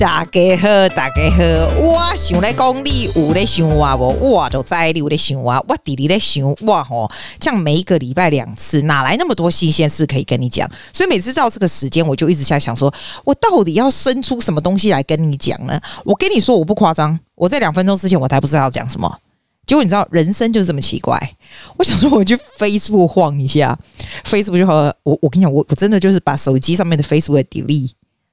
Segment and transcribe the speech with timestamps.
[0.00, 1.42] 大家好，大家好，
[1.78, 4.30] 我想来讲你有在想我无？
[4.30, 7.10] 我就在你有在想我，我弟弟在想我吼。
[7.38, 10.66] 这样每一个礼拜两次，哪来那么多新鲜事可以跟你讲？
[10.94, 12.90] 所以每次到这个时间，我就一直在想说，
[13.26, 15.78] 我到底要生出什么东西来跟你讲呢？
[16.06, 19.18] 我跟你说，我不夸张，我在两分钟之前我还不知道要讲什么。
[19.66, 21.36] 结果你知道，人生就是这么奇怪。
[21.76, 23.78] 我想说，我去 Facebook 晃一下
[24.24, 24.76] ，Facebook 就好。
[25.02, 27.90] 我我跟你讲，我我真的就是把手机上面的 Facebook delete。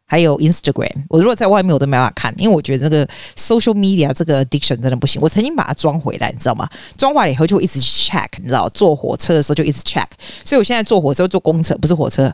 [0.09, 5.21] 还有 Instagram，我如果在外面我都没办法看，因为我觉得这个 social media 这个 addiction 真的不行。
[5.21, 6.67] 我曾经把它装回来，你知道吗？
[6.97, 10.07] 装完了以后就一直 check，你知道，坐火车的时候就一直 check。
[10.45, 12.33] 所以我现在坐火车坐公车不是火车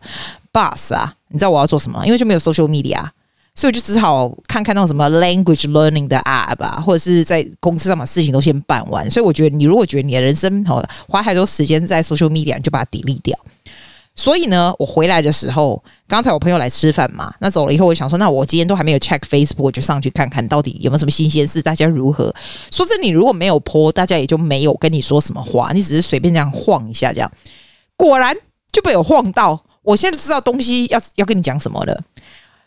[0.54, 2.05] ，bus 啊，你知道我要做什么？
[2.05, 3.02] 因为就没有 social media，
[3.55, 9.10] 所以我就只好看看那种什么 language learning 的 app 啊，或者是在公司上把事情都先办完。
[9.10, 13.35] 所以我觉得你如果觉得你的人生好花太多时间在 social media，你就把它 delete 掉。
[14.16, 22.34] 所以呢，我回来的时候，刚才我朋友来吃饭嘛，那走了以后，我想说，那我今天都还没有 check Facebook，我就上去看看到底有没有什么新鲜事，大家如何？
[22.72, 27.32] 说真的，你如果没有 po，大家也就没有跟你说什么话，你只是随便这样晃一下，这样
[27.98, 28.36] 果然
[28.72, 29.64] 就被我晃到。
[29.82, 32.00] 我现在知道东西要要跟你讲什么了。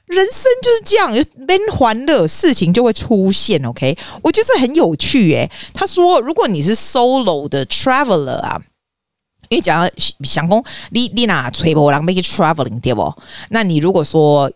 [0.06, 3.64] 人生就是这样，有变欢乐，事情就会出现。
[3.64, 5.50] OK，我觉得这很有趣诶。
[5.72, 8.60] 他说，如果你是 solo 的 traveler 啊。
[9.48, 9.88] 因为讲
[10.22, 13.14] 想讲你你哪吹波浪 make traveling 对不？
[13.50, 14.50] 那你如果说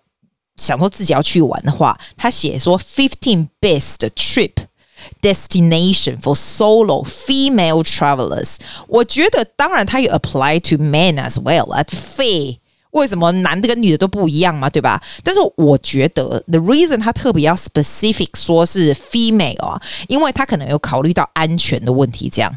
[0.57, 4.53] 想说自己要去玩的话，他写说 fifteen best trip
[5.23, 8.57] destination for solo female travelers。
[8.87, 11.67] 我觉得当然它也 apply to men as well。
[11.89, 14.69] 废，为什么男的跟女的都不一样嘛？
[14.69, 15.03] 对吧？
[15.25, 22.55] 但是我觉得 the reason 他特别要 specific 说是 female 啊，因为他可能有考虑到安全的问题，这样。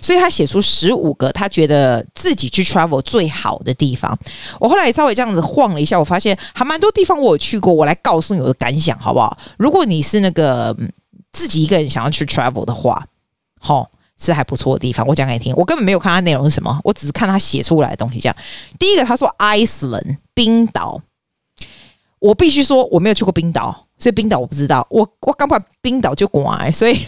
[0.00, 4.16] 所以他写出十五个他觉得自己去 travel 最好的地方。
[4.60, 7.72] 我后来也稍微这样子晃了一下，我发现还蛮多地方我有去过。
[7.72, 9.36] 我来告诉你我的感想好不好？
[9.58, 10.76] 如果你是那个
[11.30, 13.06] 自己一个人想要去 travel 的话，
[13.60, 13.86] 齁，
[14.18, 15.06] 是还不错的地方。
[15.06, 18.20] 我讲给你听，我根本没有看他内容是什么，我只是看他写出来的东西。
[18.20, 18.36] 这样，
[18.78, 21.00] 第一个他说 Iceland 冰岛，
[22.18, 24.86] 我必须说我没有去过冰岛，所以冰岛我不知道。
[24.90, 27.00] 我我刚把冰岛就拐，所以。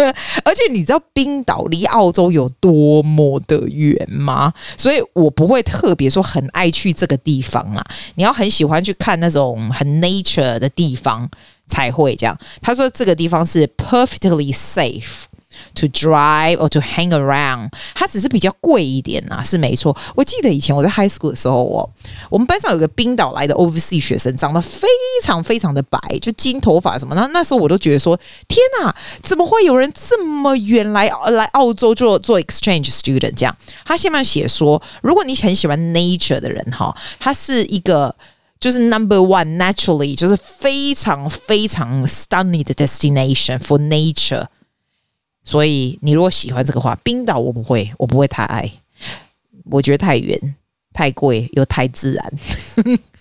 [0.44, 4.52] 而且你知道冰岛离澳洲有多么的远吗？
[4.76, 7.84] 所以我不会特别说很爱去这个地方啊。
[8.14, 11.28] 你要很喜欢去看那种很 nature 的地方
[11.66, 12.36] 才会这样。
[12.60, 15.24] 他说这个地方是 perfectly safe。
[15.76, 19.96] To drive or to hang around，它只是比较贵一点呐、啊，是没错。
[20.14, 21.88] 我记得以前我在 high school 的时候，我
[22.28, 24.88] 我们班上有个冰岛来的 overseas 学生，长得非
[25.22, 27.14] 常非常的白，就金头发什么。
[27.14, 33.34] 那那时候我都觉得说，天哪，怎么会有人这么远来来澳洲做做 exchange student？
[33.36, 38.14] 这样，他下面写说，如果你很喜欢 nature 的人哈，它是一个
[38.58, 44.46] 就是 number one naturally，就是非常非常 stunning 的 destination for nature。
[45.50, 48.70] 所以，你如果喜欢这个话，冰岛我不会，我不会太爱，
[49.64, 50.54] 我觉得太远、
[50.92, 52.32] 太贵又太自然，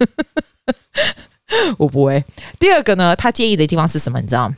[1.79, 2.23] 我不会。
[2.59, 4.21] 第二个呢，他建议的地方是什么？
[4.21, 4.55] 你知道吗？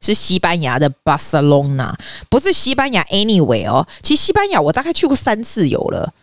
[0.00, 1.94] 是西班牙的巴塞隆纳，
[2.30, 3.86] 不是西班牙 anyway 哦。
[4.02, 6.14] 其实西班牙我大概去过三次有了。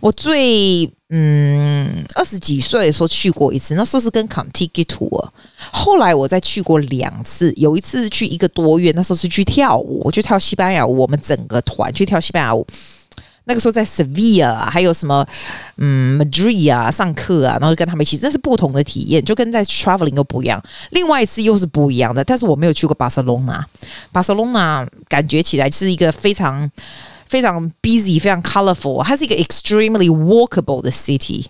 [0.00, 5.28] 我最嗯二十几岁的时候去过一次，那时候是跟 Contiki Tour。
[5.72, 10.96] 后来我再去过两次，有一次是去一个多月，那时候是去跳舞，我去跳西班牙舞。
[10.98, 12.66] 我们整个团去跳西班牙舞，
[13.44, 15.26] 那个时候在 Sevilla，还有什么
[15.78, 20.62] 嗯 Madrid 啊，上课啊，然后就跟他们一起，这是不同的体验，就跟在 traveling 又不一样。
[20.90, 23.66] 另外一次又是不一样的，但是我没有去过巴塞隆纳，
[24.12, 26.70] 巴塞隆纳感觉起来是一个非常。
[27.27, 31.45] 非常 busy，非常 colorful，它是一个 extremely walkable 的 city。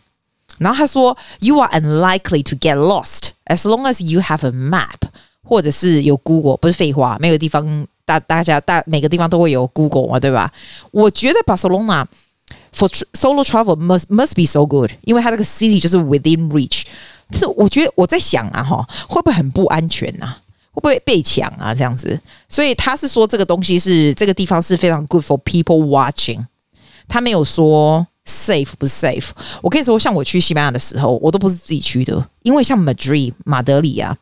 [0.59, 5.09] 然后他说，You are unlikely to get lost as long as you have a map，
[5.43, 6.57] 或者是有 Google。
[6.57, 10.51] 不是废话，每个地方大大家大每个地方都会有 Google 嘛，对吧？
[10.91, 12.05] 我觉得 Barcelona
[12.73, 16.83] for solo travel must must be so good，因为它这个 city 就是 within reach。
[17.31, 20.37] 但是我觉得我在想啊，哈，会不会很不安全啊？
[20.78, 21.74] 会不会被抢啊？
[21.74, 26.44] 这样子，所以他是说这个东西是这个地方是非常 good for people watching。
[27.08, 29.30] 他没有说 safe 不 safe。
[29.62, 34.14] 我可以说，像我去西班牙的时候，我都不是自己去的，因为像 Madrid 马德里啊，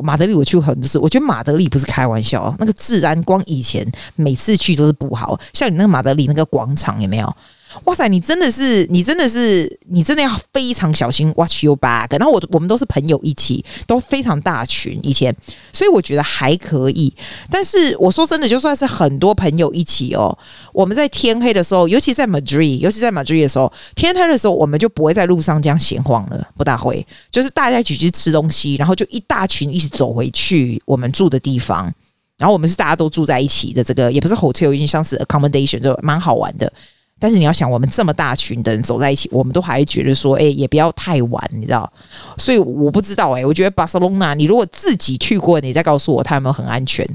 [0.00, 3.84] 马德里我去过很多次，我觉得马德里不是开玩笑哦，那个治安光以前
[4.14, 5.38] 每次去都是不好。
[5.52, 7.36] 像你那个马德里那个广场有没有？
[7.84, 12.08] 哇塞，你真的是，你真的是，你真的要非常小心，watch your back。
[12.18, 15.34] 然后我我们都是朋友一起，都非常大群以前，
[15.72, 17.12] 所以我觉得还可以。
[17.50, 20.36] 但是我说真的，就算是很多朋友一起哦，
[20.72, 31.92] 我们在天黑的时候，尤其在 Madrid，尤其在 Madrid 的时候，天黑的时候，我们就不会在路上这样闲晃了，不大会，就是大家一起去吃东西，然后就一大群一起走回去我们住的地方。
[32.38, 36.72] 然后我们是大家都住在一起的，这个也不是 hotel，有点像是 accommodation，就蛮好玩的。
[37.18, 41.90] 但是你要想，我们这么大群的人走在一起，我们都还觉得说，哎，也不要太晚，你知道？
[42.36, 47.06] 所以我不知道，哎，我觉得巴塞隆纳，你如果自己去过，你再告诉我它有没有很安全。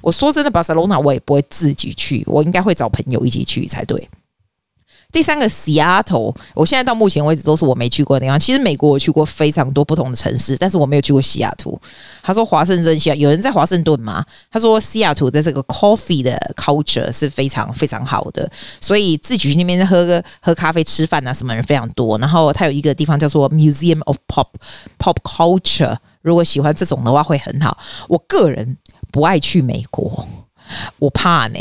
[0.00, 4.08] 我说真的，巴塞隆纳我也不会自己去，我应该会找朋友一起去才对。
[5.12, 8.40] 第三个西雅图，我现在到目前为止都是我没去过的地方。
[8.40, 11.78] 其实美国我去过非常多不同的城市，但是我没有去过西雅图。
[12.22, 14.24] 他说华盛顿西雅，有人在华盛顿吗？
[14.50, 18.50] 他说西雅图的这个 coffee 的 culture 是非常非常好的，
[18.80, 22.16] 所以自己去那边喝个喝咖啡、吃饭啊，什么人非常多。
[22.16, 24.48] 然后他有一个地方叫做 Museum of Pop
[24.98, 27.76] Pop Culture，如果喜欢这种的话会很好。
[28.08, 28.78] 我个人
[29.10, 30.26] 不爱去美国，
[30.98, 31.58] 我怕呢，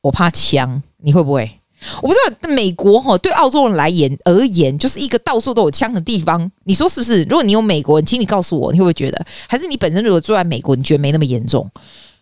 [0.00, 1.60] 我怕枪，你会不会？
[2.02, 6.50] 我不知道美国哈对澳洲人来言而言，就是一个到处都有枪的地方。
[6.64, 7.22] 你说是不是？
[7.24, 9.26] 如果你有美国人，请你告诉我，你会不会觉得？
[9.48, 11.70] 还是你本身如果住在美国，你觉得没那么严重？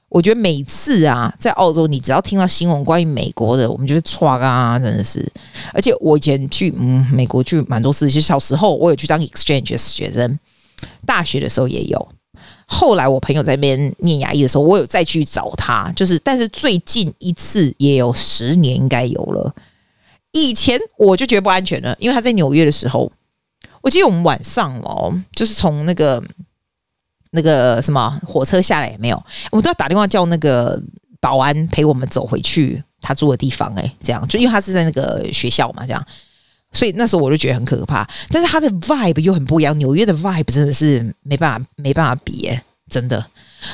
[0.09, 5.27] 我觉得每次啊，在澳洲，你只要听到新闻关于美国的，我们就是唰啊，真的是。
[5.73, 10.39] 而且我以前去嗯美国去蛮多次，其实小时候我有去当 exchange 学生，
[11.07, 12.09] 大学的时候也有。
[12.67, 19.55] 后来我朋友在那边念牙医的时候，我有再去找他，就是但是最近一次也有十年应该有了。
[20.33, 23.13] 以前我就觉得不安全了，因为他在纽约的时候，
[23.83, 26.23] 我记得我们晚上哦，就是从那个
[27.33, 30.81] 那个什么火车下来也没有，我们都要打电话叫那个
[31.21, 36.07] 保安陪我们走回去他住的地方，诶，这样就因为他是在那个学校嘛，这样。
[36.73, 39.77] 所以那时候我就觉得很可怕，但是它的 vibe 又很不一样。
[39.79, 43.25] 纽约的 vibe 真的是没办法没办法比耶，真的。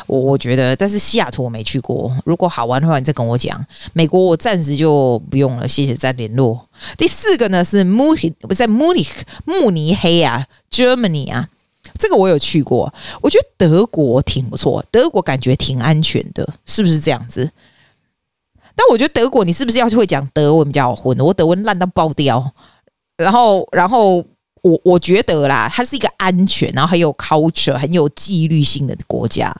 [0.07, 3.65] 我我觉得，但是西雅图我没去过，如果好玩的话，你再跟我讲。
[3.95, 6.69] 美国我暂时就不用了，谢谢再联络。
[6.99, 9.07] 第四个呢是慕尼，不是在慕尼
[9.47, 11.49] 慕尼黑啊，Germany 啊，
[11.99, 12.93] 这个我有去过，
[13.23, 17.51] 我觉得德国挺不错，德国感觉挺安全的，是不是这样子？
[18.77, 21.19] 但我觉得德国，你是不是要去会讲德文比较好混？
[21.19, 22.53] 我德文烂到爆掉。
[23.19, 24.25] 然后，然后
[24.63, 29.55] 我我觉得啦，它是一个安全，然后很有 culture、很有纪律性的国家。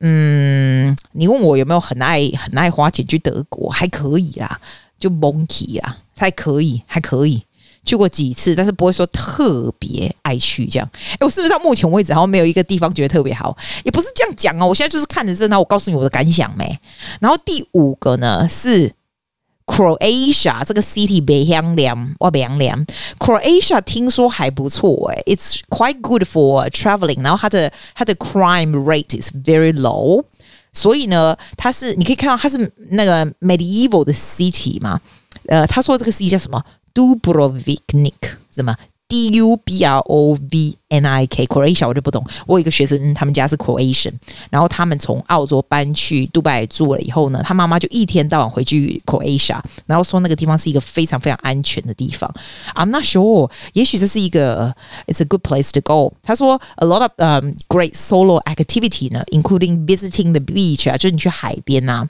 [0.00, 4.58] 嗯，你问我有没有很爱很爱花钱去德国，还可以啦，
[4.98, 7.42] 就 monkey 啦，还可以，还可以
[7.84, 10.90] 去过几次，但是不会说特别爱去这样。
[11.12, 13.54] 哎，我是不是到目前为止好像没有一个地方觉得特别好？
[13.84, 16.78] 也不是这样讲哦，我现在就是看着这，然后我告诉你我的感想没。
[17.20, 18.94] 然后第五个呢是。
[19.67, 22.85] Croatia 这个 city 北洋凉，哇北洋凉。
[23.17, 27.23] Croatia 听说还不错诶，It's quite good for traveling。
[27.23, 30.25] 然后它的它的 crime rate is very low，
[30.73, 34.99] 所以呢，它是你可以看到它是那个 medieval 的 city 嘛。
[35.47, 36.63] 呃，他说这个 city 叫什么？
[36.93, 38.13] Dubrovnik
[38.53, 38.75] 什么
[39.07, 42.25] ？D U B R O V N I K，Croatia 我就不懂。
[42.47, 44.13] 我有一个学生，嗯、他们家是 Croatian，
[44.49, 52.33] 然后他们从澳洲搬去杜拜住了以后呢，他妈妈就一天到晚回去 Croatia，然后说那个地方是一个非常非常安全的地方。
[52.73, 56.15] I'm not sure，也许这是一个 It's a good place to go。
[56.23, 62.07] 他说 A lot of um great solo activity 呢，including visiting the beach 啊，就是你去海边啊。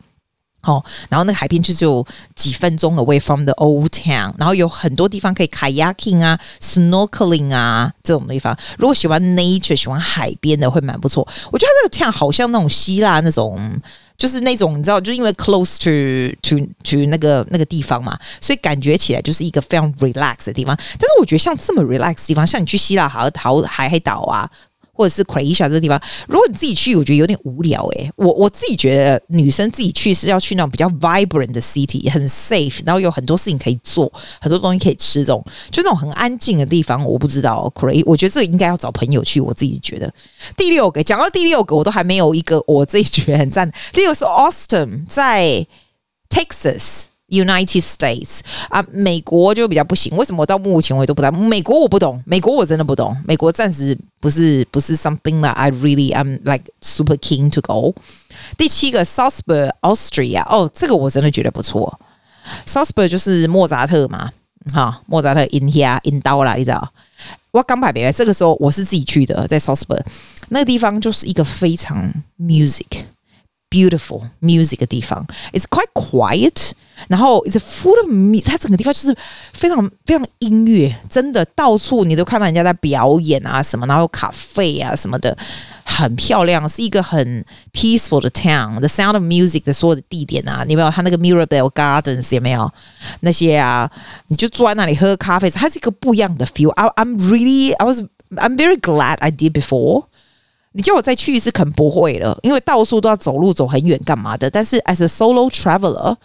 [0.62, 8.56] 哦，然后那个海边就只有几分钟 away from the old town，然后有很多地方可以 kayaking 啊、snorkeling 啊这种地方。
[8.76, 11.26] 如果喜欢 nature、喜欢海边的，会蛮不错。
[11.52, 13.80] 我觉得这个 town 好像那种希腊那种，
[14.18, 20.76] 就是那种你知道，就因为 close to to to 那个那个地方嘛，所以感觉起来就是一个非常 relax 的地方。
[20.76, 24.50] 但是我觉得像这么 relax 的地方，像你去希腊好好海海岛啊。
[24.98, 28.10] 或者是 Croatia 这个地方，如果你自己去，我觉得有点无聊诶。
[28.16, 37.04] 我我自己觉得，女生自己去是要去那种比较 vibrant 的 city，很 safe，然后有很多事情可以做，很多东西可以吃，这种就那种很安静的地方。
[37.04, 39.40] 我不知道 Croatia，我觉得这个应该要找朋友去。
[39.40, 40.12] 我自己觉得
[40.56, 43.70] 第六个，讲到第六个，我都还没有一个我自己觉得很赞。
[43.92, 45.64] 第六个是 Austin，在
[46.28, 47.04] Texas。
[47.28, 50.16] United States 啊，美国就比较不行。
[50.16, 51.30] 为什么到目前为止都不知？
[51.30, 53.16] 美国我不懂，美国我真的不懂。
[53.26, 57.94] 美国暂时不是不是 something that I really am like super keen to go。
[58.56, 62.00] 第七个 Salzburg Austria，哦，这个我真的觉得不错。
[62.66, 64.30] Salzburg 就是莫扎特嘛，
[64.72, 66.92] 哈，莫扎特 in here in 刀啦，你知道？
[67.50, 70.02] 我刚摆别来，这个时候我是自己去的，在 Salzburg
[70.48, 73.04] 那个地方就是一个非常 music
[73.69, 75.25] beautiful music 的地方。
[75.51, 76.71] It's quite quiet。
[77.07, 79.17] 然后 it's full of music，它整个地方就是
[79.51, 85.35] 非常非常音乐，真的到处你都看到人家在表演啊什么，然后有咖啡啊什么的，
[85.83, 90.91] 很漂亮，是一个很 peaceful 的 town。The Sound of Music 的所有的地点啊，你有没有？
[90.91, 92.71] 它那个 Mirabelle Gardens 有没有
[93.21, 93.91] 那些啊？
[94.27, 98.01] 你就坐在那里喝咖啡，它是一个不一样的 feel。I I'm really I was
[98.35, 100.05] I'm very glad I did before。
[100.72, 104.50] 你叫我再去一次，可能不会了，因为到处都要走路走很远干嘛的。
[104.50, 106.16] 但是 as a solo traveler。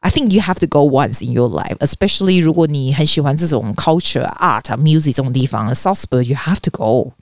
[0.00, 5.06] I think you have to go once in your life, especially 如果你很喜欢这种 culture, art, music
[5.06, 7.12] 这种地方，Salzburg you have to go，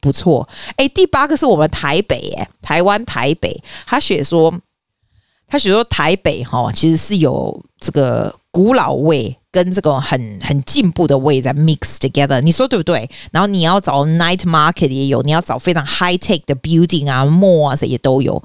[0.00, 0.48] 不错。
[0.74, 4.52] 哎，第八个是我们台北，哎，台湾台北，他写说，
[5.48, 13.08] 他写说台北哈，其实是有这个古老味跟这个很很进步的味在 mix together，你说对不对？
[13.30, 18.42] 然后你要找 night market 也有，你要找非常 high tech 的 building 啊，mall 啊，这也都有。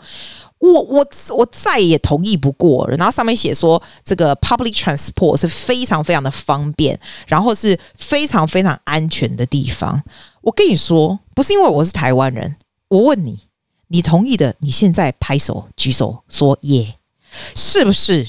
[0.60, 1.04] 我我
[1.36, 2.96] 我再也同意不过了。
[2.96, 10.04] 然后上面写说，这个 public transport 是非常非常的方便，然后是非常非常安全的地方。
[10.42, 12.58] 我跟你说，不是因为我是台湾人。
[12.90, 13.40] 我问你，
[13.92, 14.56] 你同意的？
[14.60, 16.96] 你现在拍手举手说耶，
[17.56, 18.26] 是不是？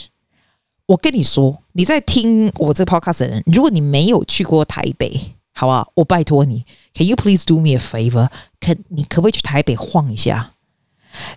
[0.87, 5.92] 我跟你说，你在听我这 podcast 的人，如果你没有去过台北，好不好？
[5.95, 8.28] 我拜托你，Can you please do me a favor？
[8.59, 10.54] 可你可不可以去台北晃一下？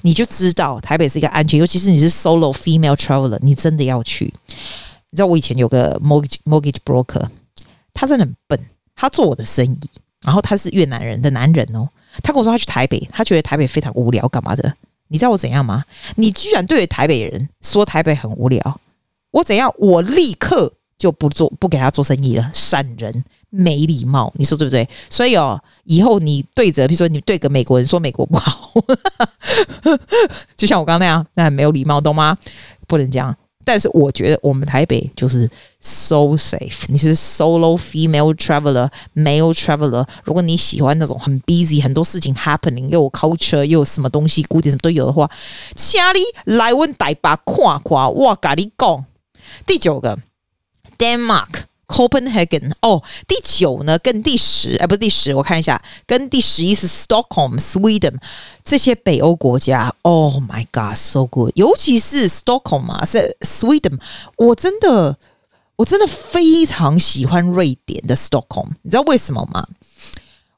[0.01, 4.33] 你就知道台北是一个安全，尤其是你是 solo female traveler，你真的要去。
[5.11, 7.27] 你知道我以前有个 mortgage mortgage broker，
[7.93, 8.59] 他真的很笨，
[8.95, 9.89] 他做我的生意，
[10.23, 11.87] 然后他是越南人的男人哦。
[12.23, 14.73] 他跟我说他去台北，他觉得台北非常无聊，干嘛的？
[15.07, 15.83] 你知道我怎样吗？
[16.15, 18.79] 你居然对台北人说台北很无聊，
[19.31, 19.73] 我怎样？
[19.77, 20.73] 我立刻。
[20.97, 24.87] 就不做不给他做生意了，闪人没礼貌，你说对不对？
[25.09, 28.71] 所以哦，以后你对着，比如说你对个美国人说美国不好，
[30.55, 32.37] 就像我刚刚那样，那很没有礼貌，懂吗？
[32.87, 33.35] 不能这样。
[33.65, 36.83] 但是我觉得我们台北就是 so safe。
[36.87, 45.29] 你是 solo female traveler, male traveler，如果你喜欢那种很 busy，很多事情 happening，又有 culture，又有什么东西，古典什么都有的话，
[45.75, 49.05] 请你来问台北看看，我跟你讲。
[49.65, 50.17] 第九个。
[50.97, 51.63] Denmark
[51.95, 58.15] Copenhagen 哦，第九呢，跟第十哎，不是第十，我看一下，跟第十一是 Stockholm Sweden
[58.65, 59.95] 这些北欧国家。
[60.01, 63.97] Oh my God，so good，尤其是 Stockholm 啊，是 Sweden，
[64.35, 65.17] 我真的
[65.77, 69.65] 我真的非常喜欢瑞典的 Stockholm，你知道为什么吗？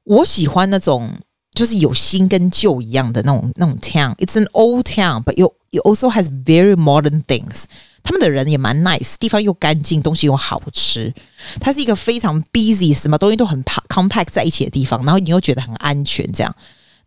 [0.06, 1.20] 我喜欢那种
[1.58, 4.16] 就是有新跟旧一样的那种那种 town。
[4.18, 7.64] It's an old town，but you it also has very modern things。
[8.04, 11.12] 他们的人也蛮 nice，地方又干净，东西又好吃。
[11.60, 16.32] 它是一个非常 busy，什么东西都很 compact 在一起的地方，然后你又觉得很安全。
[16.32, 16.56] 这样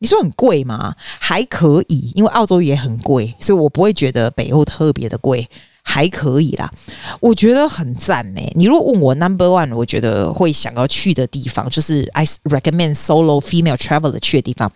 [0.00, 0.96] 你说很贵吗？
[1.20, 5.48] 还可以，因为澳洲也很贵，所以我不会觉得北欧特别的贵，
[5.90, 6.72] 还可以啦。
[7.18, 8.40] 我觉得很赞呢。
[8.54, 14.70] 你如果问我 number one，我觉得会想要去的地方，就是 I recommend solo female traveler 去的地方。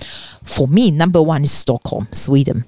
[0.45, 2.65] For me, number one is Stockholm, Sweden。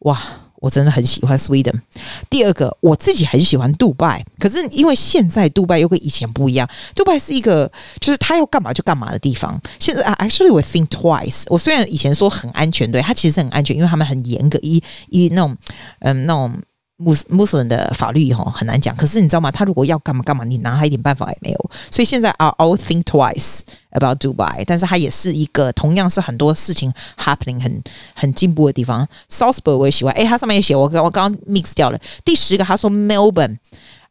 [0.00, 0.18] 哇！
[0.58, 1.82] 我真的很喜欢 Sweden。
[2.30, 9.60] 第二个，我自己很喜欢杜拜，可是因为现在杜拜又跟以前不一样，杜拜是一个就是他要干嘛就干嘛的地方。
[9.78, 11.44] 现在 actually 我 think twice。
[11.48, 15.54] 我虽然以前说很安全，对，他其实很安全，因为他们很严格，一一那种
[16.00, 16.58] 嗯那种。
[16.98, 19.50] 穆斯穆斯林的法律哈很难讲，可是你知道吗？
[19.50, 21.70] 他如果要干嘛干嘛，你拿他一点办法也没有。
[21.90, 23.60] 所以现在 I will think twice
[23.90, 27.82] about Dubai，但是它也是一个同样是很多事情 happening 很
[28.14, 29.06] 很进步的地方。
[29.30, 32.00] Salzburg 我也喜欢，诶，它上面也写我刚我刚刚 mix 掉了。
[32.24, 33.58] 第十个他说 Melbourne，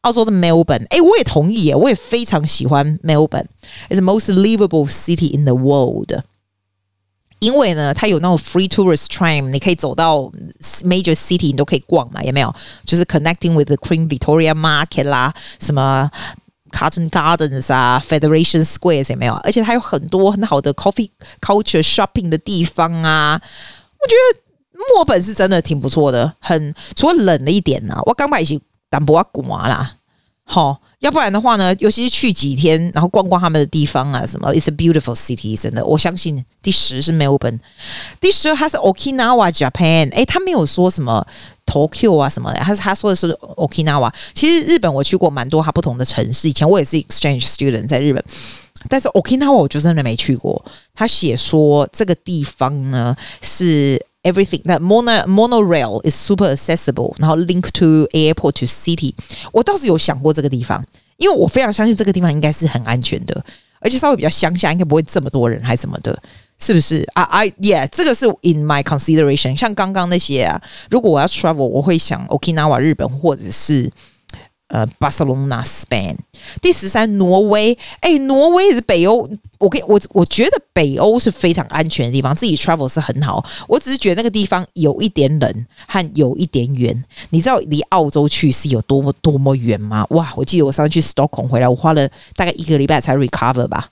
[0.01, 3.47] 澳洲的 Melbourne，诶，我也同意耶，我也非常喜欢 Melbourne。
[3.89, 6.21] It's the most livable city in the world。
[7.39, 10.31] 因为呢，它有那种 free tourist train，你可以走到
[10.83, 12.53] major city，你都可以逛嘛，有没有？
[12.85, 16.09] 就是 connecting with the Queen Victoria Market 啦，什么
[16.71, 19.33] Cotton Gardens 啊，Federation Squares 有没有？
[19.43, 21.09] 而且它有很多很好的 coffee
[21.41, 23.39] culture shopping 的地方啊。
[23.99, 24.41] 我觉得
[24.95, 29.97] 墨本是真的挺不错的，很除了冷了一点呢、啊，我刚买一些淡薄啊刮啦，
[30.43, 30.81] 好。
[31.05, 37.59] 要不然的话呢，尤其是去几天，然后逛逛他们的地方啊，什么？It's a beautiful city，真的，我相信第十是 Melbourne，
[38.19, 41.23] 第十二它是 Okinawa Japan，诶，他没有说什么
[41.67, 44.11] Tokyo 啊什么的，他是他说的是 Okinawa。
[44.33, 48.23] 其实日本我去过蛮多他不同的城市，以前我也是 exchange student 在日本，
[48.89, 50.65] 但是 Okinawa 我就真的没去过。
[50.95, 54.03] 他写说这个地方呢是。
[54.24, 59.14] Everything that mono monorail is super accessible，然后 link to airport to city。
[59.50, 60.84] 我倒是有想过这个地方，
[61.16, 63.42] 因为我非常相信这个地方应该是很安全的，
[63.80, 66.22] 而且稍微比较乡下，应该不会这么多人还是什么的，
[66.58, 67.22] 是不是啊？
[67.22, 69.56] I yeah，这个是 in my consideration。
[69.56, 70.60] 像刚刚那些啊，
[70.90, 73.90] 如果我要 travel，我会想 Okinawa 日本或者是
[74.67, 76.15] 呃，巴塞隆纳，Spain。
[76.61, 77.77] 第十三，挪威。
[77.99, 79.29] 哎，挪威是北欧。
[79.59, 83.45] 我跟我我觉得北欧是非常安全的地方，自己 travel 是很好。
[83.67, 87.03] 我只是觉得那个地方有一点冷和有一点远。
[87.29, 90.05] 你知道离澳洲去是有多么多么远吗？
[90.09, 90.33] 哇！
[90.35, 93.89] 我记得我上次去 Stockholm 回来，我花了大概一个礼拜才 recover 吧。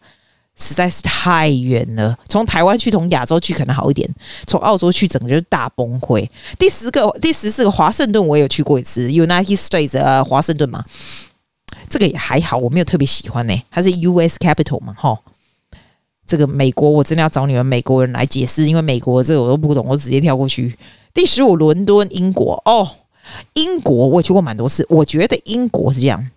[0.56, 4.10] 实在是太远了，从台湾去，从亚洲去可能好一点，
[4.46, 6.28] 从澳洲去整个就大崩溃。
[6.60, 10.86] 第十个、第十四个华盛顿，我也有去过一次，United States 呃，华盛顿嘛，
[11.90, 15.20] 这个也还好，我没有特别喜欢呢、它是 US Capital 嘛，哈。
[16.26, 20.74] 这个美国我真的要找你们美国人来解释，因为美国这个我都不懂，我直接跳过去。
[21.14, 22.90] 第十五，伦敦，英国哦，
[23.56, 26.30] 英国我也去过蛮多次，我觉得英国是这样。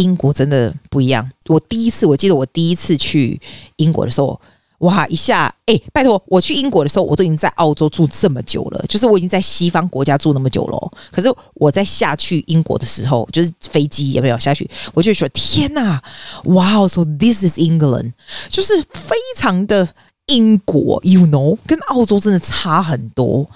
[0.00, 1.30] 英国真的不一样。
[1.46, 3.40] 我第一次，我记得我第一次去
[3.76, 4.40] 英国的时候，
[4.78, 10.92] 哇，一下，哎、拜托，我去英国的时候，我都已经在澳洲住这么久了，就是我已经在西方国家住那么久了。
[11.12, 16.02] 可是我在下去英国的时候，就是飞机也没有下去，我就说天哪，
[16.44, 18.14] 哇，so this is England，
[18.48, 19.88] 就是非常的。
[20.30, 23.46] 英国，you know，跟澳洲真的差很多。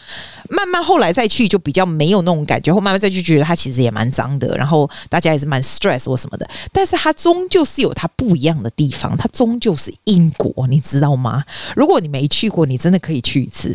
[0.51, 2.75] 慢慢后来再去，就比较没有那种感觉。
[2.75, 6.47] 后慢慢再去，觉得它其实也蛮脏的，然后大家也是蛮 stress 或什么的。
[6.73, 11.45] 但是它终究是有它不一样的地方，它终究是英国，你知道吗？
[11.77, 13.75] 如果你没去过，你真的可以去一次。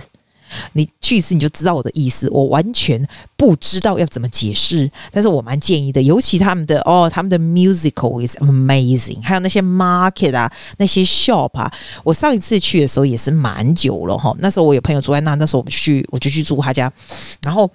[0.73, 11.71] 你去一次你就知道我的意思，我完全不知道要怎么解释，但是我蛮建议的，尤其他们的哦，他们的 musical is amazing，还有那些 market 啊，那些 shop 啊，
[12.03, 16.91] 我上一次去的时候也是蛮久了哈，那时候我有朋友住在那，那时候我们去我就去住他家，
[17.41, 17.69] 然后。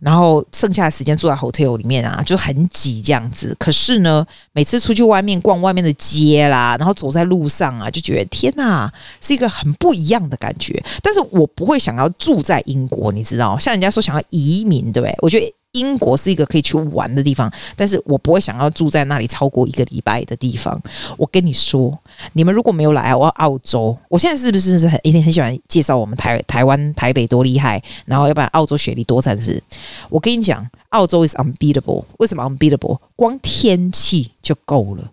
[0.00, 3.56] 然后剩下的时间住在 hotel 里面啊，就很挤这样子。
[3.58, 10.82] 可是呢，每次出去外面逛外面的街啦，然后走在路上啊，就觉得天哪，是一个很不一样的感觉。
[11.02, 15.16] 但是我不会想要住在英国，你知道，像人家说想要移民，对不对？
[15.20, 15.54] 我觉得。
[15.74, 20.80] 英国是一个可以去玩的地方，但是我不会想要住在那里超过一个礼拜的地方。
[21.16, 21.96] 我跟你说，
[22.32, 29.62] 你们如果没有来，我要澳洲，我现在是不是是很一定很喜欢介绍我们台台湾台北多厉害，然后要不然澳洲雪梨多产是？
[30.08, 32.04] 我跟你讲，澳洲 is unbeatable。
[32.18, 32.98] 为什么 unbeatable？
[33.16, 35.10] 光天气就够了。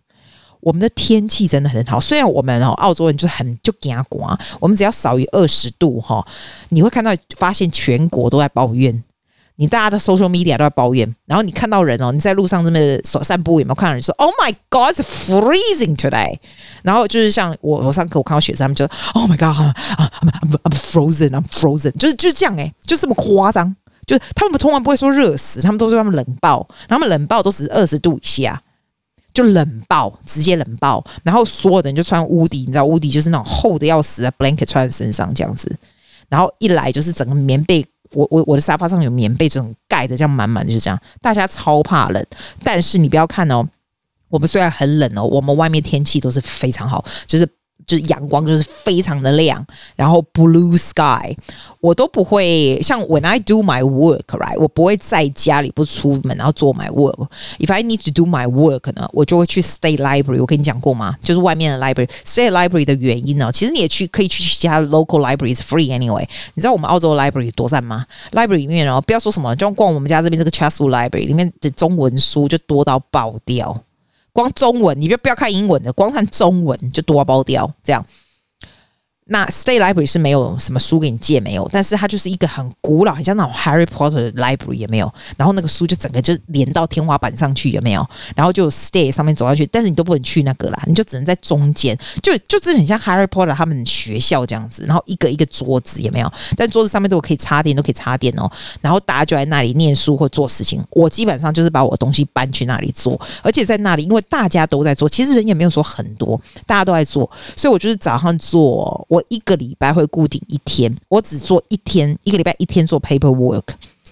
[0.59, 6.23] 我们的天气真的很好，虽然我们哦澳洲人就很就惊寒，我们只要少于二十度哈，
[6.69, 9.03] 你会看到发现全国都在抱怨。
[9.61, 12.79] 你大家的 social media 都在抱怨，然后你看到人哦，你在路上这么
[13.23, 16.39] 散步有没有看到人说 “Oh my God, it's freezing today”？
[16.81, 19.55] 然后就是像我我上课我看到学生他们就 “Oh my God,
[19.99, 23.75] I'm, I'm, frozen, I'm frozen”，就是就是这样哎，就这么夸张，
[24.07, 28.59] 就是他们通常不会说热死，他们都说他们冷爆，他们冷爆都是二十度以下，
[29.31, 35.77] 就冷爆，直接冷爆，然后所有的人就穿乌迪你知道乌迪就是那种厚的要死的 blanket 穿在身上这样子，
[36.29, 37.85] 然后一来就是整个棉被。
[38.13, 40.99] 我我我的沙发上有棉被，这种盖的这样满满的，就这样。
[41.21, 42.25] 大家超怕冷，
[42.63, 43.67] 但是你不要看哦，
[44.29, 47.47] 我们虽然很冷哦，我们外面天气都是非常好，就是。
[47.85, 49.65] 就是阳光就是非常的亮，
[49.95, 51.35] 然后 blue sky，
[51.79, 57.27] 我都不会像 when I do my work，right，我不会在家里不出门然后做 my work。
[57.59, 60.39] If I need to do my work 呢，我就会去 state library。
[60.39, 61.15] 我跟你讲过吗？
[61.21, 62.09] 就是外面的 library。
[62.25, 66.27] state library 的原因呢，其实你也去可以去其他 local libraries free anyway。
[66.53, 73.81] 你知道我们澳洲 library 多赞吗？library 里面哦，不要说什么，就逛我们家这边这个 Chatswood Library 里面的中文书就多到爆掉。
[74.33, 78.05] 光中文，你就不要看英文的，光看中文就多包掉这样。
[79.31, 85.09] 那 State Library 是没有什么书给你借，没有，但是它就是一个很古老，很像那种 Harry Potter 的 Library 也没有。
[85.37, 88.05] 然后那个书就整个就连到天花板上去，有没有？
[88.35, 94.83] 然后就 Stay 上面走下去，但是你都不能去那个啦，你就只能在中间，就就真的很像 Harry Potter 他们学校这样子。
[94.85, 98.51] 然后一个一个桌子也没有，但桌子上面都可以插电，都可以插电哦。
[98.81, 100.83] 然后大家就在那里念书或做事情。
[100.89, 109.20] 我基本上就是把我东西搬去那里做，而且在那里，因为大家都在做，其实人也没有说很多，大家都在做，所以我就是早上做我。
[109.29, 113.63] 一个礼拜会固定一天，我只做一天，一个礼拜一天做 paperwork，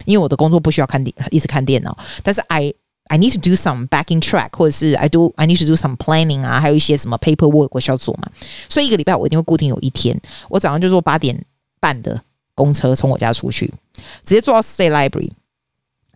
[0.06, 1.98] 因为我的工作不需要看电，一直看电脑。
[2.24, 2.74] 但是 I
[3.06, 6.46] I need to do some backing track，或者是 I do I need to do some planning
[6.46, 8.30] 啊，还有一些什么 paperwork 我需要做嘛。
[8.70, 10.20] 所以一个礼拜我一定会固定有一天，
[10.50, 11.44] 我早上就坐八点
[11.80, 12.22] 半的
[12.54, 13.66] 公车从我家出去，
[14.24, 15.32] 直接坐到 State Library，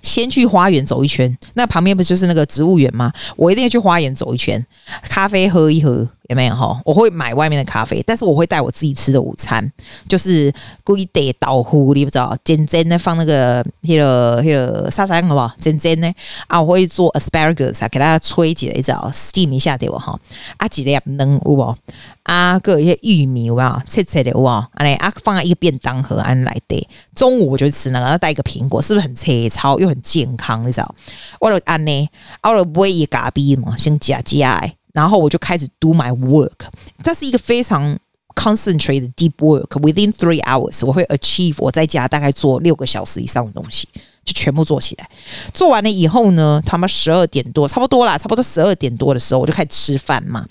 [0.01, 1.35] 先去花园走一圈。
[1.55, 3.11] 那旁边不就是那个植物园吗？
[3.35, 4.63] 我一定要去花园走一圈，
[5.03, 6.07] 咖啡喝一喝。
[6.29, 6.79] 有没有哈？
[6.85, 9.71] 我会买外面的咖啡，但是我会带我自己吃的午餐，
[10.07, 15.51] 就是故意得豆腐，你不知道，煎煎的放那个那个那个沙沙好不好？
[15.59, 16.13] 煎煎的
[16.47, 20.17] 啊，我会做 asparagus 啊，给大家吹几来，知道 steam 一下对不哈？
[20.57, 21.75] 啊，几粒能有无？
[22.23, 23.81] 啊，个一些玉米有没有？
[23.85, 24.47] 切切的有无？
[24.47, 26.87] 啊嘞啊，放在一个便当盒安来的。
[27.13, 30.65] 中午我就吃那个，带一个苹果，是不是很粗糙又很健康？
[30.65, 30.95] 你知道？
[31.39, 32.09] 我就安呢，
[32.43, 34.77] 我就买一咖啡嘛，先加加诶。
[34.93, 36.67] 然后我就开始 do my work，
[37.03, 37.99] 这是一个非常
[38.35, 39.67] concentrated deep work。
[39.81, 43.87] Within three hours，我会 achieve 我在家大概做六个小时以上的东西，
[44.23, 45.09] 就全部做起来。
[45.53, 50.47] 做完了以后呢，他们十二点多，差不多啦，差不多十二点多的时候，我就开始吃饭嘛。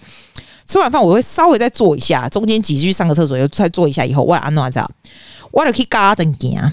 [0.67, 4.91] 吃完饭我会稍微再做一下，中间几句上个厕所又再做一下，以后我安怎着？
[5.51, 6.73] 我就去 garden 行。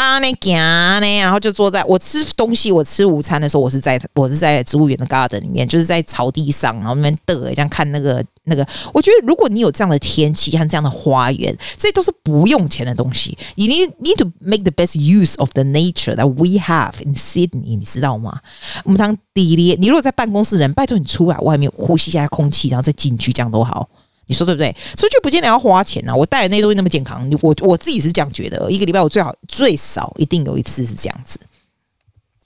[0.00, 8.66] 啊，那行呢，然后就坐在我吃东西，我吃午餐的时候，我是在我是在植物园的 garden 里面，就是在草地上，然后那边的这样看那个那个。
[8.94, 13.36] 我觉得如果你有这样的天气和这样的花园，这都是不用钱的东西。
[13.56, 18.40] You need need to make the best use of the nature that we have in Sydney，你知道吗？
[18.84, 23.86] 我们当地咧，你如果在办公室人，拜托你出来外面呼吸一下空气，然后再进去，这样都好。
[24.30, 24.72] 你说对不对？
[24.96, 26.14] 出去不见得要花钱啊！
[26.14, 28.70] 我带的那些东西那么健康，我我自己是这样觉得。
[28.70, 31.36] 一个礼拜我最好最少一定有一次是这样子，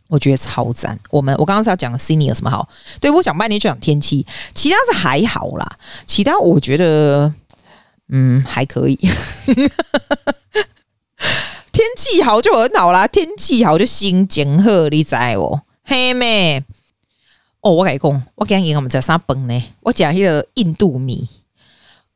[0.09, 0.99] 我觉得超赞。
[1.11, 2.66] 我们我刚刚是要讲 s y n e y 有什么好？
[3.01, 5.79] 对，我讲半天就讲天气，其他是还好啦。
[6.07, 7.31] 其他我觉得
[8.09, 8.97] 嗯还可以。
[11.70, 15.61] 天气好就很好啦，天气好就心情好，你知哦？
[15.85, 16.64] 嘿妹
[17.61, 19.62] 哦，我跟你讲，我今天我们在啥饭呢？
[19.81, 21.29] 我讲那个印度米。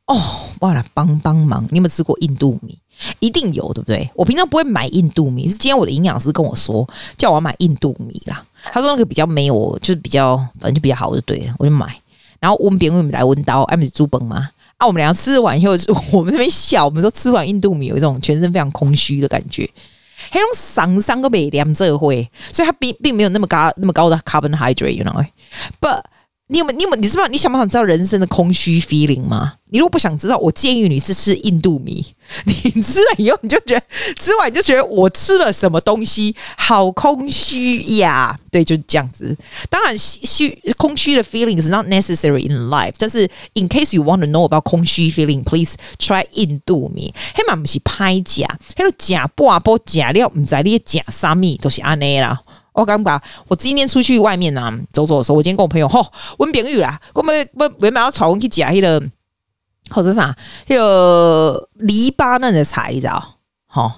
[0.09, 0.19] 哦，
[0.59, 1.63] 我来帮帮忙！
[1.69, 2.75] 你有没有吃过印度米？
[3.19, 4.09] 一定有，对不对？
[4.15, 8.43] 我平常不会买印度米，是今天我的营养师跟我说，叫我要买印度米啦。
[8.71, 11.95] 他说那个比较没有，就是比较反正就比较好，就对了，我就买。
[12.39, 14.49] 然后问别人来问到，哎，不是猪崩吗？
[14.77, 15.73] 啊，我们俩吃完以后，
[16.11, 19.69] 我们这边笑，我们说吃完印度米有一种全身非常空虚的感觉，
[20.31, 26.01] 还有伤伤个美两这会，所以它并并没有那么高那么高的 carbohydrate，you know，but。
[26.51, 26.77] 你有没有？
[26.77, 27.01] 你有没有？
[27.01, 27.29] 你是不是？
[27.29, 29.53] 你想不想知道人生的空虚 feeling 吗？
[29.71, 32.03] 你如果不想知道，我建议你是吃印度米。
[32.45, 33.81] 你吃了以后，你就觉得
[34.19, 38.39] 吃完你就觉得我吃了什么东西，好空虚呀。
[38.49, 39.37] 对，就是这样子。
[39.69, 42.95] 当然，虚空虚的 feeling is not necessary in life。
[42.97, 47.13] 但是，in case you want to know about 空虚 feeling，please try 印度米。
[47.35, 52.39] 黑马不是拍假，黑个假半波假料，唔知你假啥米，都是安尼啦。
[52.79, 59.03] 我感觉我今天出去外面呐、啊、走走的时候，我今天跟我朋友吼，温炳玉啦，我们我原本要带我去吃迄个
[59.89, 60.35] 或者啥，
[60.67, 63.35] 迄个黎巴嫩的菜，你知道？
[63.67, 63.91] 吼，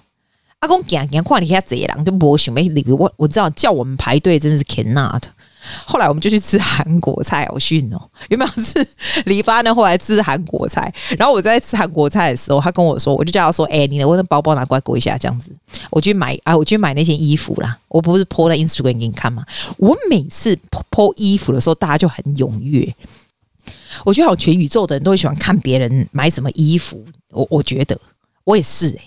[0.59, 5.21] 阿公行行看你遐济人，就无想要我我知道叫我们排队真的是 cannot。
[5.85, 8.01] 后来我们就去吃韩国菜，好逊哦！
[8.29, 8.85] 有没有吃
[9.25, 9.73] 黎巴嫩？
[9.73, 15.51] 后来吃韩国菜，然后我在吃韩国菜的时候，他跟我说，我就叫他说：“哎、欸，你的我的包包拿过来给我一下，这样子。”
[15.91, 17.77] 我去买啊，我去买那件衣服啦。
[17.87, 19.45] 我不是 po 在 Instagram 给你看吗？
[19.77, 20.57] 我每次
[20.89, 22.93] po 衣服的时候，大家就很踊跃。
[24.03, 27.03] 我觉得好，全宇宙的人都会喜欢看别人买什么衣服。
[27.29, 27.99] 我我觉得
[28.43, 29.03] 我也是哎、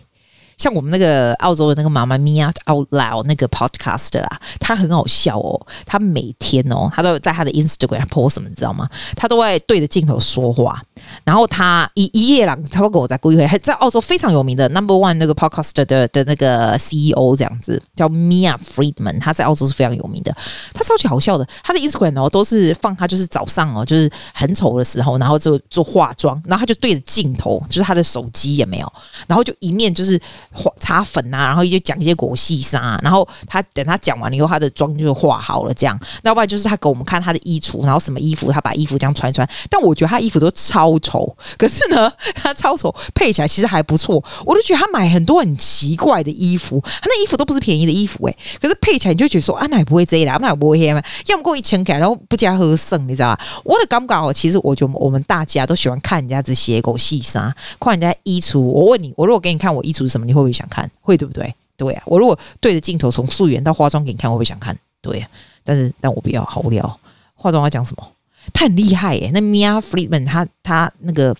[0.64, 5.66] 像我们那个澳洲的那个妈妈咪呀，Out Loud 那个 Podcaster 啊，他很好笑哦。
[5.84, 8.88] 他每天哦，他都在他的 Instagram post，你知道吗？
[9.14, 10.80] 他都会对着镜头说话。
[11.22, 20.34] 然后他一一夜朗，他会跟我在故意会，还在澳洲非常有名的 Number One 那个 podcast 的的那个 CEO 这样子，叫 Mia Friedman，他在澳洲是非常有名的。
[20.72, 28.92] 他超级好笑的，他的 Instagram 哦都是放他就是早上哦，就是很丑的时候，然后就做化妆，然后他就对着镜头，就是他的手机也没有，
[29.26, 30.20] 然后就一面就是
[30.52, 30.70] 画。
[30.80, 35.98] 擦粉啊，然后就讲一些国细沙，然后他等他讲完了以后，他的妆就化好了，这样。
[36.22, 39.48] 要不然就是他给我们看他的衣橱，然后什么衣服，他把衣服这样穿一穿。
[39.70, 44.22] 但我觉得他衣服都超丑， 可是呢， 他超丑配起来其实还不错。
[44.44, 53.40] 我就觉得他买很多很奇怪的衣服，他那衣服都不是便宜的衣服诶、可是配起来你就觉得说啊，那也不会这样，那也不会黑嘛，要么过一千块，然后不加合剩，你知道吧？
[53.64, 58.60] 我的感觉哦，其实我觉得我们大家都喜欢看人家这些狗细沙，看人家衣橱。
[58.60, 60.90] 我问你，我如果给你看我衣橱是什么，你会不会想看？
[61.02, 61.54] 会对不对？
[61.76, 64.76] 对啊，我如果对着镜头从素颜到化妆给你看，我会不会想看？
[65.02, 65.28] 对啊，
[65.64, 66.98] 但是但我不要，好无聊。
[67.34, 68.06] 化妆要讲什么？
[68.52, 71.34] 他很厉害耶，那 Mia Friedman 他他那个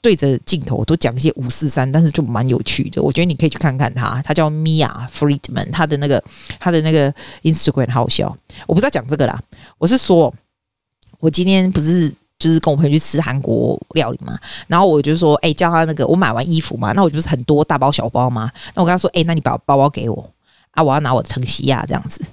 [0.00, 3.02] 对着镜头都讲一些五四三，但是就蛮有趣的。
[3.02, 6.22] 我觉得你可以去看看他，他叫 Mia Friedman，他的那个
[6.58, 8.36] 他的那个 Instagram 好笑。
[8.66, 9.40] 我不是要讲这个啦，
[9.78, 10.34] 我是说，
[11.20, 12.12] 我今天不是。
[12.40, 20.30] 就是跟我朋友去吃韩国料理嘛，然后我就说，哎、叫他那个，我买完衣服嘛，那我就是很多大包小包嘛，那我跟他说，哎、那你把包包给我
[20.70, 22.24] 啊，我要拿我的藤西亚这样子，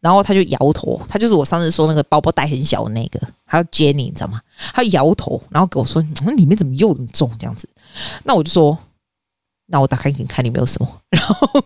[0.00, 4.40] 然后他就摇头，他就是我上次说那个包包带很小的那个，他要接你你知道吗？
[4.72, 7.68] 他摇头，然后跟我说：“那、嗯、里面怎么又这么重？”这样子，
[8.24, 8.78] 那我就说
[9.68, 11.62] ：“那我打开给你看，里面有什么？” 然后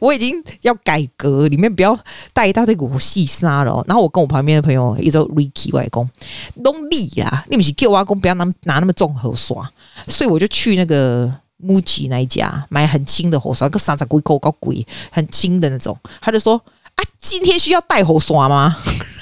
[0.00, 1.96] 我已经要改革，里面不要
[2.32, 3.84] 带一大堆古细沙了。
[3.86, 6.10] 然后我跟我旁边的朋友，一直 Ricky 外公，
[6.56, 9.70] 弄力啊，你们是叫我外公不要拿拿那么重盒刷，
[10.08, 11.32] 所以我就去那个。
[11.62, 15.94] MUJI 那一家买很轻的护刷，个三十几块够贵，很轻的那种。
[16.18, 16.58] 他就说
[17.00, 18.76] ：“啊，今天需要带火刷吗？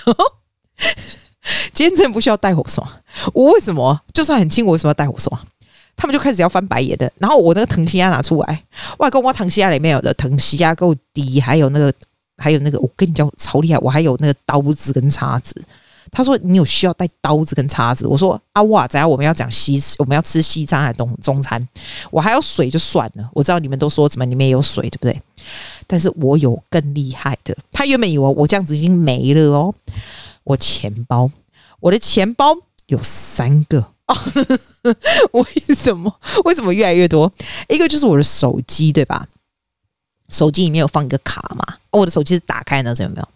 [1.73, 2.85] 今天真的不需要带火刷。
[3.33, 5.39] 我为什么就算很轻，我为什么要带火刷？”
[5.97, 7.11] 他们就开始要翻白眼的。
[7.19, 8.65] 然后我那个藤西亚拿出来，
[8.99, 11.93] 外公，挖藤西亚里面有的藤西亚够低，还有那个，
[12.37, 15.55] 还有那个，我跟你讲超厉害，我还有那个刀子跟叉子。
[16.11, 21.67] 他说：“你有需要带刀子跟叉子？”我说：“啊哇，等下我们要讲西，我们要吃西餐还是东中餐？
[22.11, 23.29] 我还有水就算了。
[23.33, 25.23] 我知道你们都说怎么里面有水，对不对？
[25.87, 27.57] 但是我有更厉害的。
[27.71, 29.75] 他原本以为我这样子已经没了哦。
[30.45, 31.31] 我钱包，
[31.81, 34.17] 我的钱包有三个啊！
[35.33, 35.45] 为
[35.75, 36.19] 什么？
[36.45, 37.33] 为什么越来越多？
[37.69, 39.27] 一个就是我的手机，对吧？
[40.31, 41.65] 手机里面有放一个卡嘛？
[41.91, 43.29] 我的手机是打开那种，有没有？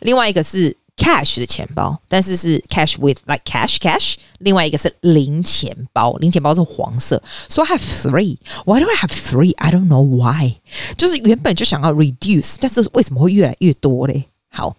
[0.00, 0.76] 另外一个是。
[1.00, 4.16] Cash 的钱包，但是是 cash with like cash cash。
[4.40, 7.22] 另外一个是零钱包，零钱包是黄色。
[7.48, 8.36] So I have three.
[8.66, 9.54] Why do I have three?
[9.56, 10.56] I don't know why.
[10.98, 14.28] 就是原本就想要 reduce，但是为什么会越来越多嘞？
[14.50, 14.76] 好，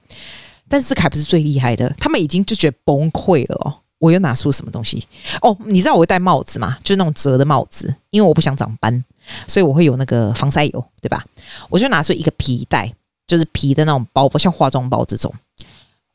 [0.69, 3.79] 但是这个还不是最厉害的，他们已经就觉得崩溃了哦。
[3.97, 5.07] 我又拿出什么东西？
[5.41, 6.77] 哦，你知道我会戴帽子吗？
[6.83, 9.03] 就是那种折的帽子，因为我不想长斑，
[9.47, 11.23] 所以我会有那个防晒油，对吧？
[11.69, 12.91] 我就拿出一个皮带，
[13.27, 15.31] 就是皮的那种包包，像化妆包这种。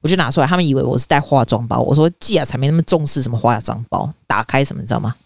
[0.07, 1.81] 我就拿出来，他们以为我是带化妆包。
[1.81, 5.17] 我说：“既然才没那么重视什么化妆包，打开什么你知道吗？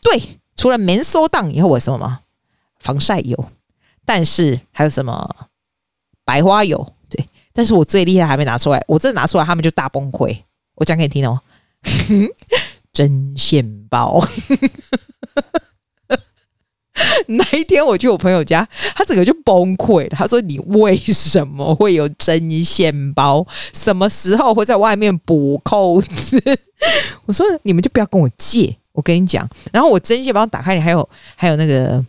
[0.00, 2.20] 对，除了棉收档以后，我什么吗？
[2.80, 3.50] 防晒油，
[4.06, 5.36] 但是还有什么
[6.24, 6.94] 白花油？
[7.10, 10.34] 对，但是我最厉害还没拿出来，我这拿出来，他们就大崩溃。
[10.76, 11.38] 我讲给你听哦，
[12.90, 14.18] 针线包。”
[17.28, 20.10] 那一天我去我朋友家，他整个就崩溃了。
[20.10, 23.46] 他说：“你为什么会有针线包？
[23.72, 26.42] 什么时候会在外面补扣子？”
[27.26, 32.04] 我说：“你们就不要跟我借，我跟你讲。”然后我针线包打开，你还有还有那个。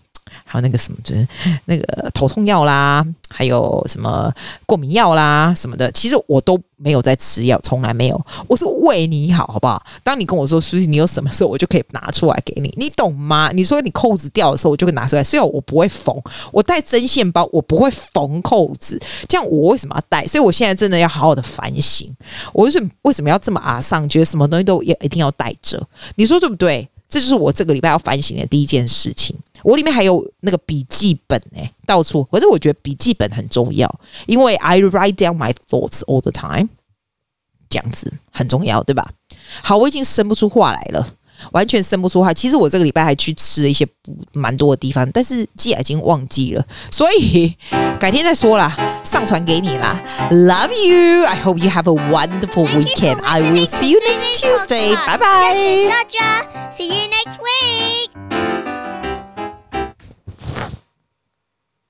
[0.45, 1.27] 还有那个什么，就是
[1.65, 4.31] 那个头痛药啦，还有什么
[4.65, 8.25] 过敏药啦什么的，其实我都没有在吃药，从来没有。
[8.47, 9.81] 我是为你好，好不好？
[10.03, 13.51] 当你跟我说，书记，你有什么时候，我就可以拿出来给你，你懂吗？
[13.53, 15.23] 你说你扣子掉的时候，我就会拿出来。
[15.23, 16.15] 虽然我不会缝，
[16.51, 20.25] 我带针线包，我不会缝扣子，这样我为什么要带？
[20.27, 22.13] 所以我现在真的要好好的反省，
[22.51, 25.81] 我为什么为什么要这么阿上，觉得什么东西都也一定要带着？
[26.15, 26.87] 你说对不对？
[27.09, 29.35] 这就是我这个礼拜要反省的第一件事情。
[29.63, 32.23] 我里面还有那个笔记本哎、欸，到处。
[32.25, 36.69] 可是我觉得笔记本很重要，因为 I write down my thoughts all the time，
[37.69, 39.09] 这样子很重要，对吧？
[39.63, 41.15] 好，我已经生不出话来了，
[41.51, 42.33] 完全生不出话。
[42.33, 43.87] 其实我这个礼拜还去吃了一些
[44.31, 47.55] 蛮多的地方，但是既然已经忘记了，所以
[47.99, 50.03] 改天再说啦，上传给你啦。
[50.29, 51.25] Love you.
[51.25, 53.21] I hope you have a wonderful weekend.
[53.21, 54.95] I will see you next Tuesday.
[55.05, 55.89] Bye bye.
[56.75, 58.32] See you next week.